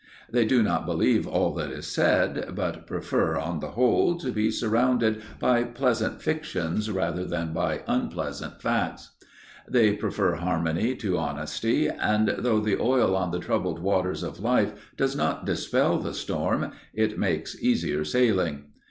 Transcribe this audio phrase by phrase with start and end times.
[0.31, 4.49] They do not believe all that is said, but prefer, on the whole, to be
[4.49, 9.11] surrounded by pleasant fictions rather than by unpleasant facts.
[9.69, 14.73] They prefer harmony to honesty, and, though the oil on the troubled waters of life
[14.97, 18.69] does not dispel the storm, it makes easier sailing.